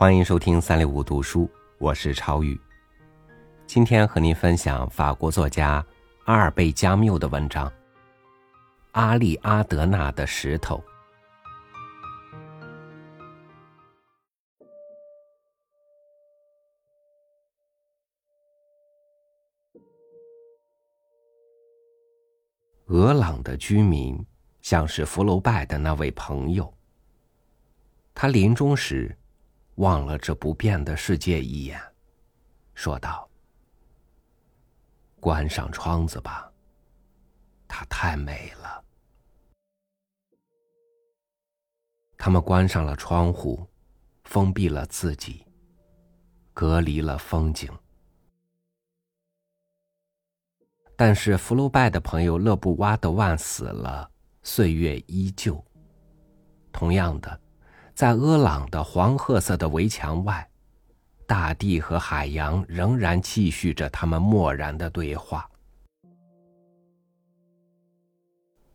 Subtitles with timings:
[0.00, 2.58] 欢迎收听三六五读书，我是超宇。
[3.66, 5.84] 今天和您分享法国作家
[6.24, 7.68] 阿尔贝·加缪的文章
[8.92, 10.82] 《阿利阿德纳的石头》。
[22.86, 24.18] 俄朗的居民
[24.62, 26.72] 像是福楼拜的那位朋友，
[28.14, 29.14] 他临终时。
[29.76, 31.80] 望了这不变的世界一眼，
[32.74, 33.28] 说道
[35.20, 36.52] ：“关上窗子吧，
[37.66, 38.84] 它太美了。”
[42.18, 43.66] 他们关上了窗户，
[44.24, 45.46] 封闭了自己，
[46.52, 47.72] 隔离了风景。
[50.94, 54.10] 但是福楼拜的朋友勒布瓦德万死了，
[54.42, 55.64] 岁月依旧。
[56.70, 57.40] 同样的。
[58.00, 60.48] 在阿朗的黄褐色的围墙外，
[61.26, 65.46] 大地和海洋仍然继续着他们漠然的对话。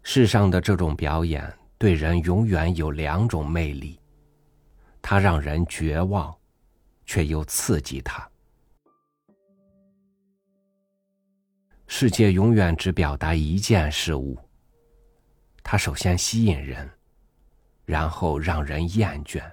[0.04, 4.00] 世上的这种表演对人永远有两种魅力：
[5.02, 6.32] 它让人绝望，
[7.04, 8.30] 却又刺激他。
[11.88, 14.38] 世界永远只表达一件事物，
[15.64, 16.88] 它首先吸引人。
[17.86, 19.44] 然后让人厌倦。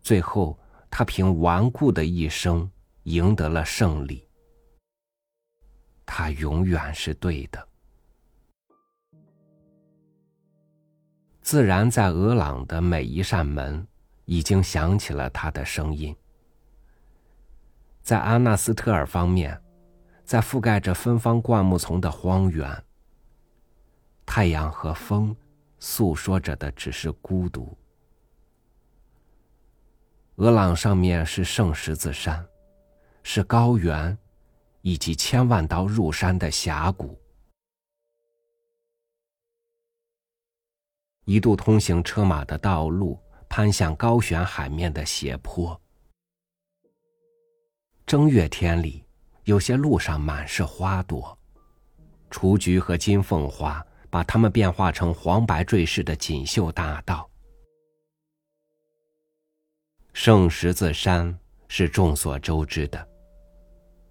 [0.00, 0.58] 最后，
[0.90, 2.68] 他凭顽固的一生
[3.04, 4.26] 赢得了胜利。
[6.04, 7.68] 他永远是对的。
[11.40, 13.86] 自然在俄朗的每一扇门，
[14.24, 16.14] 已经响起了他的声音。
[18.02, 19.60] 在阿纳斯特尔方面，
[20.24, 22.84] 在覆盖着芬芳灌木丛的荒原，
[24.26, 25.34] 太阳和风。
[25.84, 27.76] 诉说着的只是孤独。
[30.36, 32.46] 俄朗上面是圣十字山，
[33.24, 34.16] 是高原，
[34.82, 37.20] 以及千万道入山的峡谷。
[41.24, 45.78] 一度通行车马的道路攀向高悬海面的斜坡。
[48.06, 49.04] 正月天里，
[49.42, 51.36] 有些路上满是花朵，
[52.30, 53.84] 雏菊和金凤花。
[54.12, 57.26] 把它们变化成黄白坠饰的锦绣大道。
[60.12, 61.34] 圣十字山
[61.66, 63.08] 是众所周知的。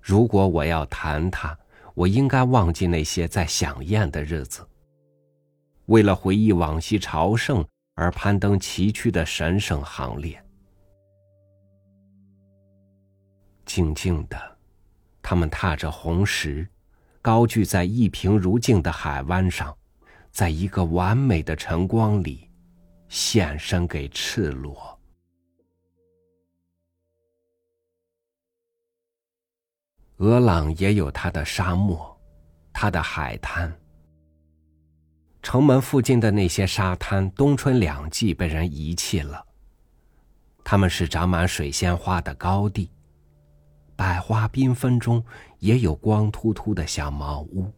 [0.01, 1.55] 如果我要谈它，
[1.93, 4.67] 我应该忘记那些在享宴的日子，
[5.85, 7.63] 为了回忆往昔朝圣
[7.93, 10.43] 而攀登崎岖的神圣行列。
[13.67, 14.57] 静静的，
[15.21, 16.67] 他们踏着红石，
[17.21, 19.77] 高踞在一平如镜的海湾上。
[20.31, 22.49] 在一个完美的晨光里，
[23.09, 24.97] 献身给赤裸。
[30.17, 32.17] 俄朗也有它的沙漠，
[32.71, 33.71] 它的海滩。
[35.41, 39.43] 城门附近的那些沙滩，冬春两季被人遗弃了。
[40.63, 42.89] 它们是长满水仙花的高地，
[43.95, 45.23] 百花缤纷中
[45.57, 47.69] 也有光秃秃的小茅屋。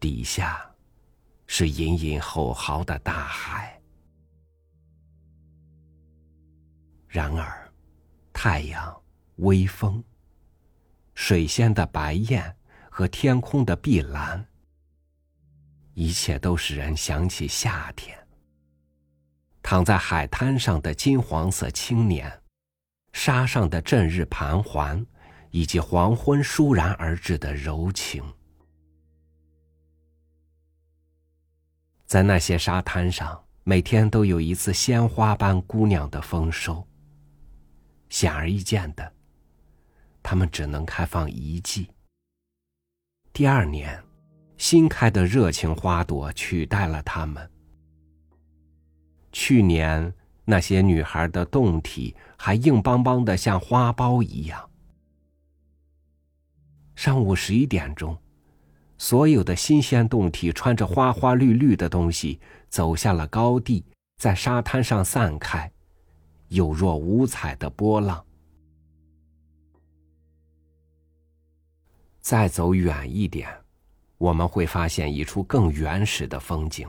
[0.00, 0.64] 底下，
[1.46, 3.80] 是隐隐吼嚎的大海。
[7.08, 7.72] 然而，
[8.32, 9.02] 太阳、
[9.36, 10.04] 微风、
[11.14, 12.54] 水仙的白燕
[12.90, 14.46] 和天空的碧蓝，
[15.94, 18.16] 一切都使人想起夏天。
[19.62, 22.42] 躺在海滩上的金黄色青年，
[23.12, 25.04] 沙上的阵日盘桓，
[25.50, 28.22] 以及黄昏倏然而至的柔情。
[32.08, 36.82] 在那些沙滩上，每天都有一次鲜花般姑娘的丰收。
[38.08, 39.12] 显而易见的，
[40.22, 41.90] 它们只能开放一季。
[43.30, 44.02] 第二年，
[44.56, 47.46] 新开的热情花朵取代了它们。
[49.30, 50.10] 去年，
[50.46, 54.70] 那些女孩的胴体还硬邦邦的，像花苞一样。
[56.96, 58.16] 上午十一点钟。
[58.98, 63.84] 所有的新鲜动体，穿着花花绿绿的东西，走下了高地，
[64.16, 65.70] 在沙滩上散开，
[66.48, 68.24] 有若五彩的波浪。
[72.20, 73.48] 再走远一点，
[74.18, 76.86] 我们会发现一处更原始的风景：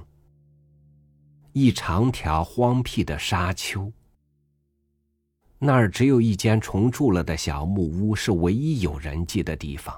[1.54, 3.90] 一长条荒僻的沙丘。
[5.60, 9.96] 那儿只有一间重铸了的小木屋，是唯一有人迹的地方。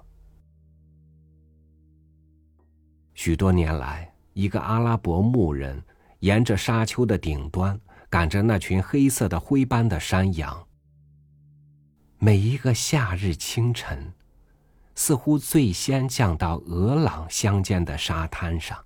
[3.14, 5.84] 许多年来，一个阿拉伯牧人
[6.20, 7.80] 沿着沙丘的顶端
[8.10, 10.68] 赶着那群黑色的灰斑的山羊。
[12.18, 14.14] 每一个夏日清晨，
[14.96, 18.78] 似乎最先降到俄朗乡间的沙滩上。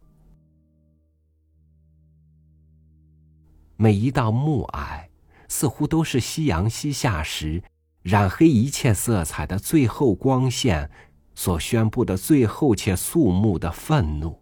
[3.77, 5.05] 每一道暮霭，
[5.49, 7.61] 似乎都是夕阳西下时
[8.01, 10.89] 染黑一切色彩的最后光线
[11.35, 14.41] 所宣布的最后且肃穆的愤怒。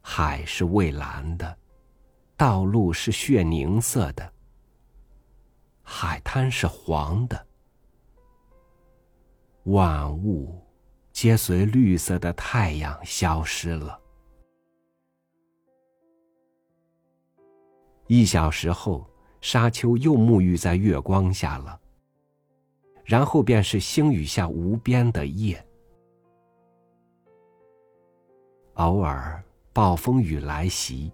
[0.00, 1.58] 海是蔚蓝的，
[2.36, 4.32] 道路是血凝色的，
[5.82, 7.46] 海滩是黄的，
[9.64, 10.62] 万物
[11.10, 14.00] 皆随绿色的太阳消失了。
[18.06, 19.10] 一小时后，
[19.40, 21.80] 沙丘又沐浴在月光下了。
[23.06, 25.64] 然后便是星雨下无边的夜。
[28.74, 29.40] 偶尔
[29.72, 31.12] 暴风雨来袭，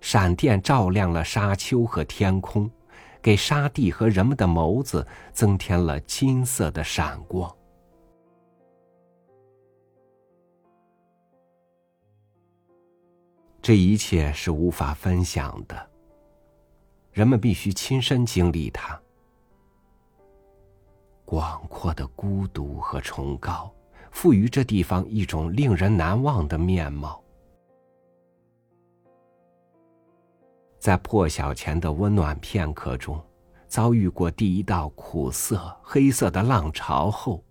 [0.00, 2.70] 闪电照亮了沙丘和天空，
[3.20, 7.54] 给沙地和人们的眸子增添了金色的闪光。
[13.60, 15.90] 这一切是无法分享的。
[17.12, 18.98] 人们必须亲身经历它。
[21.30, 23.72] 广阔的孤独和崇高，
[24.10, 27.22] 赋予这地方一种令人难忘的面貌。
[30.80, 33.24] 在破晓前的温暖片刻中，
[33.68, 37.44] 遭遇过第一道苦涩黑色的浪潮后，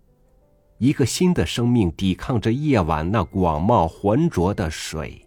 [0.76, 5.26] 一个新的生命抵抗着夜晚那广袤浑浊的水。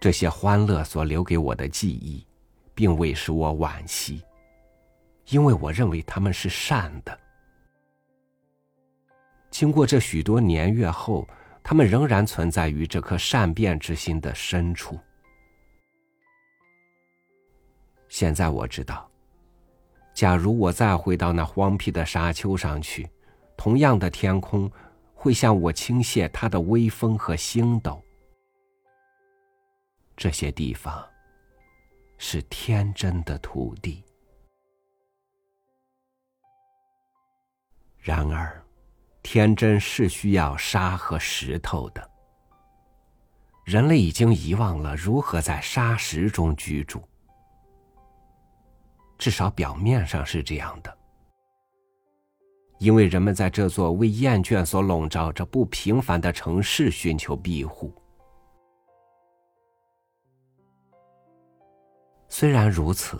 [0.00, 2.26] 这些欢乐所留给我的记忆，
[2.78, 4.22] 并未使我惋惜，
[5.30, 7.18] 因为我认为他们是善的。
[9.50, 11.26] 经过这许多年月后，
[11.60, 14.96] 他们仍然存在于这颗善变之心的深处。
[18.08, 19.10] 现在我知道，
[20.14, 23.10] 假如我再回到那荒僻的沙丘上去，
[23.56, 24.70] 同样的天空
[25.14, 28.00] 会向我倾泻它的微风和星斗。
[30.16, 31.04] 这些地方
[32.20, 34.04] 是天真的土地，
[37.96, 38.60] 然而，
[39.22, 42.10] 天真是需要沙和石头的。
[43.64, 47.00] 人类已经遗忘了如何在沙石中居住，
[49.16, 50.98] 至少表面上是这样的，
[52.78, 57.94] 因为人们在这座为厌倦所笼罩着不平凡的城市寻求庇护。
[62.28, 63.18] 虽然如此，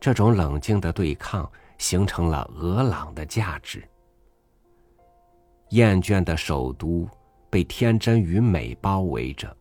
[0.00, 3.86] 这种冷静的对抗形成了俄朗的价值。
[5.70, 7.08] 厌倦的首都
[7.50, 9.54] 被天真与美包围着，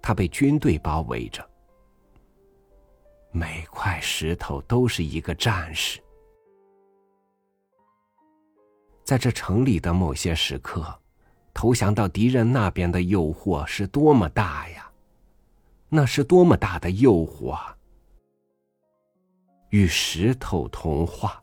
[0.00, 1.44] 它被军队包围着，
[3.32, 6.00] 每块石头都是一个战士。
[9.04, 10.84] 在这城里的某些时刻，
[11.52, 14.85] 投降到敌人那边的诱惑是多么大呀！
[15.88, 17.76] 那是多么大的诱惑啊！
[19.70, 21.42] 与石头同化，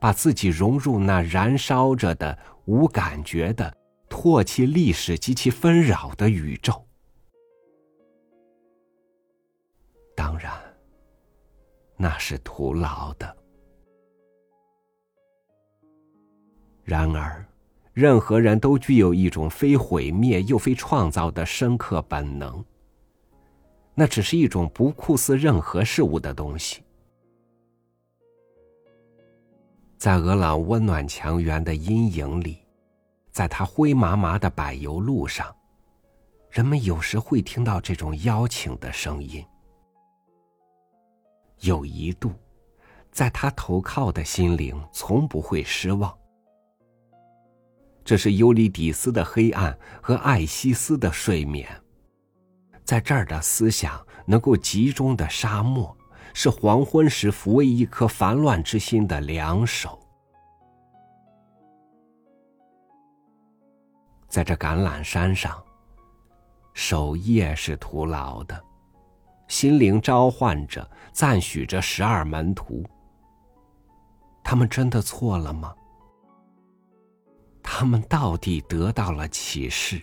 [0.00, 3.76] 把自己融入那燃烧着的、无感觉的、
[4.08, 6.86] 唾弃历史及其纷扰的宇宙。
[10.16, 10.52] 当然，
[11.96, 13.36] 那是徒劳的。
[16.84, 17.44] 然而，
[17.92, 22.64] 任何人都具有一种非毁灭又非创造的深刻本能。
[23.94, 26.82] 那只是一种不酷似任何事物的东西。
[29.96, 32.58] 在俄朗温暖墙垣的阴影里，
[33.30, 35.54] 在他灰麻麻的柏油路上，
[36.50, 39.44] 人们有时会听到这种邀请的声音。
[41.60, 42.32] 有一度，
[43.10, 46.12] 在他投靠的心灵从不会失望。
[48.04, 51.66] 这是尤里底斯的黑暗和艾西斯的睡眠。
[52.84, 55.96] 在这儿的思想能够集中的沙漠，
[56.34, 59.98] 是黄昏时抚慰一颗烦乱之心的良手。
[64.28, 65.62] 在这橄榄山上，
[66.74, 68.62] 守夜是徒劳的，
[69.48, 72.84] 心灵召唤着、赞许着十二门徒。
[74.42, 75.74] 他们真的错了吗？
[77.62, 80.02] 他们到底得到了启示？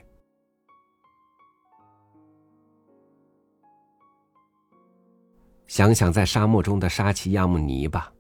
[5.72, 8.12] 想想在沙漠中的沙奇亚木尼吧，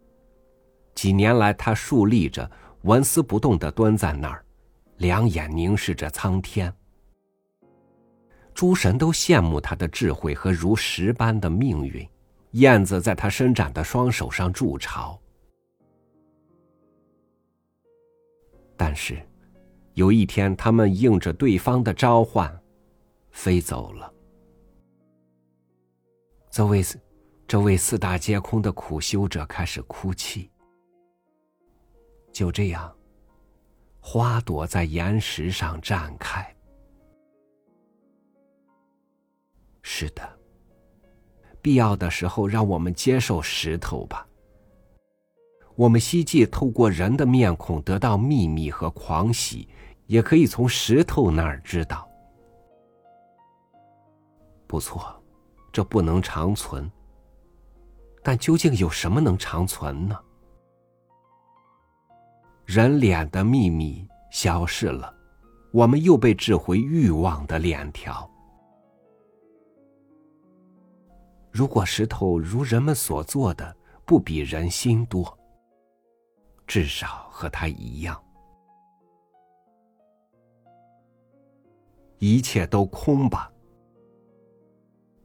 [0.95, 2.49] 几年来他竖立着，
[2.83, 4.41] 纹丝不动的蹲在那儿，
[4.99, 6.73] 两眼凝视着苍天，
[8.53, 12.07] 诸神都羡慕他的智慧和如石般的命运。
[12.51, 15.19] 燕子在他伸展的双手上筑巢，
[18.77, 19.21] 但是
[19.95, 22.61] 有一天，他们应着对方的召唤，
[23.31, 24.09] 飞走了。
[26.49, 26.81] 这位
[27.51, 30.49] 这位四大皆空的苦修者开始哭泣。
[32.31, 32.89] 就这样，
[33.99, 36.55] 花朵在岩石上绽开。
[39.81, 40.23] 是的。
[41.61, 44.25] 必要的时候，让我们接受石头吧。
[45.75, 49.67] 我们希冀透过人的面孔得到秘密和狂喜，
[50.05, 52.09] 也可以从石头那儿知道。
[54.67, 55.21] 不错，
[55.69, 56.89] 这不能长存。
[58.23, 60.19] 但究竟有什么能长存呢？
[62.65, 65.13] 人脸的秘密消失了，
[65.71, 68.29] 我们又被置回欲望的链条。
[71.51, 73.75] 如果石头如人们所做的
[74.05, 75.37] 不比人心多，
[76.65, 78.23] 至少和他一样，
[82.19, 83.51] 一切都空吧。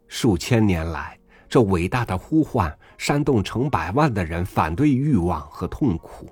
[0.08, 1.16] 数千年来，
[1.48, 6.30] 这伟大的呼唤煽动成百万的人反对欲望和痛苦。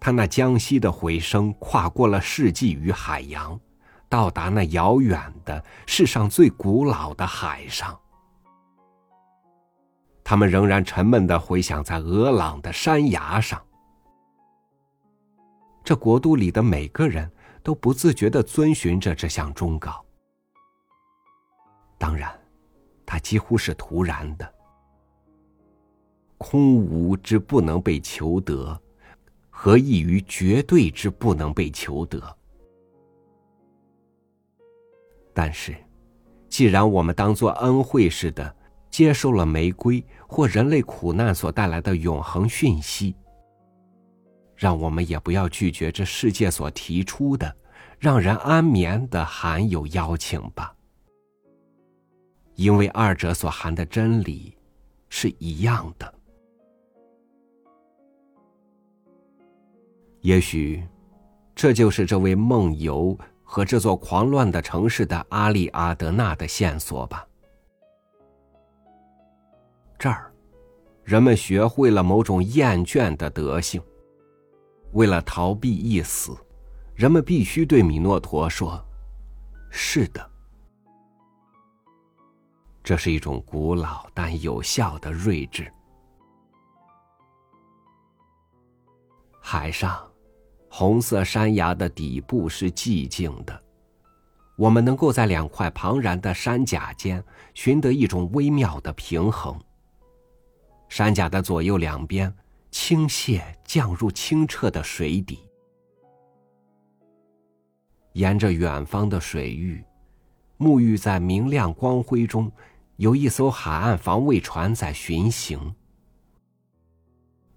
[0.00, 3.58] 他那江西的回声跨过了世纪与海洋。
[4.08, 7.98] 到达那遥远的世上最古老的海上，
[10.22, 13.58] 他们仍然沉闷的回响在俄朗的山崖上。
[15.82, 17.32] 这国度里的每个人
[17.62, 20.04] 都不自觉的遵循着这项忠告。
[21.96, 22.30] 当然，
[23.12, 24.54] 它几乎是突然的。
[26.38, 28.80] 空无之不能被求得，
[29.50, 32.18] 何异于绝对之不能被求得？
[35.34, 35.76] 但是，
[36.48, 38.56] 既然我们当做恩惠似的
[38.88, 43.14] 接受了玫瑰或人类苦难所带来的永恒讯息，
[44.56, 47.54] 让我们也不要拒绝这世界所提出的
[47.98, 50.74] 让人安眠的含有邀请吧。
[52.54, 54.56] 因为二者所含的真理
[55.08, 56.14] 是一样的。
[60.20, 60.82] 也许，
[61.54, 63.18] 这就是这位梦游。
[63.44, 67.28] 和这座狂乱的城市的阿利阿德纳的线索吧。
[69.98, 70.32] 这儿，
[71.04, 73.78] 人们学会了某种厌倦的德性。
[74.92, 76.34] 为了逃避一死，
[76.94, 78.82] 人们必须对米诺陀说
[79.68, 80.26] ：“是的。”
[82.82, 85.70] 这是一种古老但有效的睿智。
[89.40, 90.08] 海上。
[90.74, 93.62] 红色山崖的底部是寂静的，
[94.56, 97.22] 我们能够在两块庞然的山甲间
[97.52, 99.60] 寻得一种微妙的平衡。
[100.88, 102.34] 山甲的左右两边
[102.70, 105.40] 倾泻降入清澈的水底，
[108.14, 109.84] 沿着远方的水域，
[110.56, 112.50] 沐浴在明亮光辉中，
[113.02, 115.74] 有一艘海岸防卫船在巡行，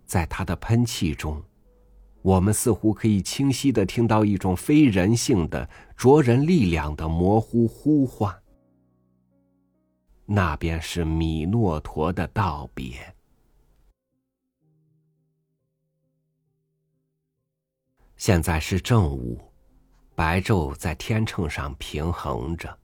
[0.04, 1.40] 在它的喷气中。
[2.24, 8.36] 我们似乎可以清晰的听到一种非人性的灼人力量的模糊呼唤，
[10.26, 13.16] 那便是米诺陀的道别。
[18.18, 19.40] 现在是正午，
[20.16, 22.76] 白昼在天秤上平衡着。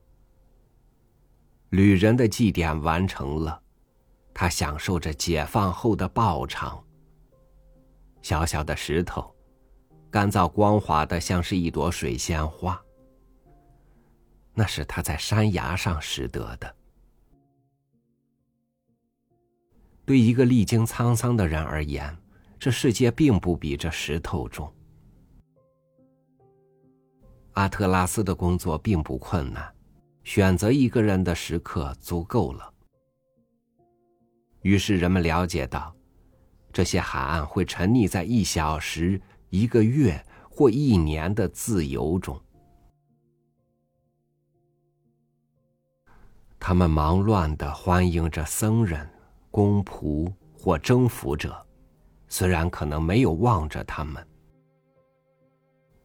[1.72, 3.62] 旅人的祭典完成了，
[4.34, 6.82] 他享受着解放后的报偿。
[8.22, 9.34] 小小的石头，
[10.10, 12.80] 干燥光滑的，像是一朵水仙花。
[14.54, 16.76] 那是他在山崖上拾得的。
[20.04, 22.16] 对一个历经沧桑的人而言，
[22.60, 24.70] 这世界并不比这石头重。
[27.54, 29.74] 阿特拉斯的工作并不困难，
[30.24, 32.74] 选择一个人的时刻足够了。
[34.62, 35.96] 于是人们了解到。
[36.74, 42.40] 这些海岸会沉溺在一小时、一个月或一年的自由中。
[46.58, 49.06] 他们忙乱的欢迎着僧人、
[49.50, 51.54] 公仆或征服者，
[52.30, 54.26] 虽然可能没有望着他们。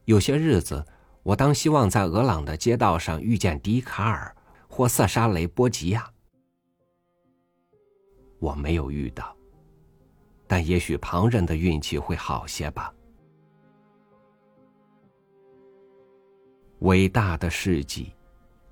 [0.05, 0.85] 有些日子，
[1.27, 4.33] 我当希望在俄朗的街道上遇见笛卡尔
[4.69, 6.09] 或色沙雷波吉亚，
[8.39, 9.37] 我没有遇到。
[10.47, 12.95] 但也许旁人的运气会好些吧。
[16.79, 18.13] 伟大的事迹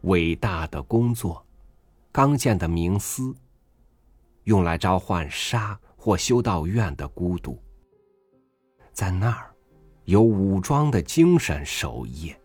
[0.02, 1.44] 伟大的工作，
[2.12, 3.34] 刚健的冥思，
[4.44, 7.60] 用来召唤杀或修道院的孤独。
[8.92, 9.52] 在那儿，
[10.04, 12.38] 有武装的精神守夜。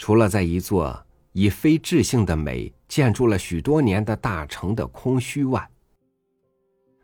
[0.00, 0.98] 除了在一座
[1.32, 5.70] 以非智性的美建筑了许多年的大城的空虚外，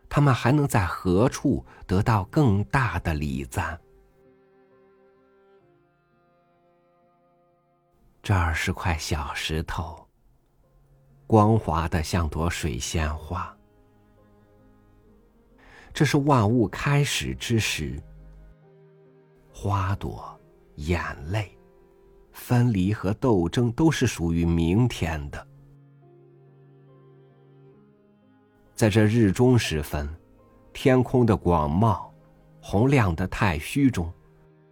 [0.09, 3.79] 他们还能在何处得到更大的礼赞？
[8.23, 10.09] 这儿是块小石头，
[11.27, 13.55] 光滑的像朵水仙花。
[15.93, 18.03] 这是万物开始之时，
[19.53, 20.41] 花朵、
[20.77, 21.56] 眼泪、
[22.37, 25.47] 分离和斗争都是属于明天的。
[28.75, 30.07] 在这日中时分，
[30.73, 31.99] 天空的广袤、
[32.61, 34.13] 洪亮的太虚中，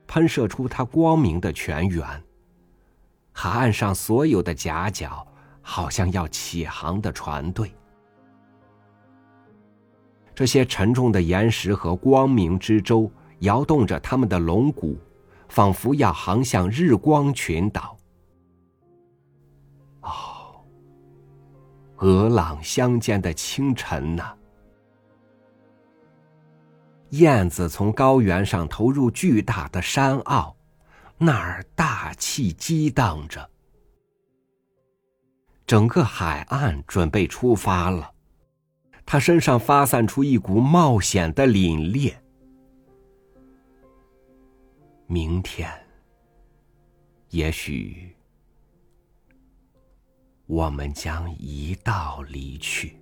[0.07, 2.07] 喷射出它光明的泉源。
[3.33, 5.27] 海岸上所有的夹角，
[5.63, 7.75] 好像要起航的船队。
[10.35, 14.99] 这些沉重的岩石和光明之舟摇动着他们的龙骨，
[15.55, 17.97] 仿佛要航向日光群岛。
[20.01, 20.67] 哦，
[21.99, 24.35] 鹅朗乡间的清晨呐！
[27.11, 30.57] 燕子从高原上投入巨大的山坳。
[31.19, 33.49] 那儿大气激荡着，
[35.65, 38.11] 整个海岸准备出发了。
[39.07, 42.13] 他身上发散出一股冒险的凛冽。
[45.15, 45.71] 明天，
[47.31, 48.17] 也许
[50.47, 52.99] 我们将一道离去。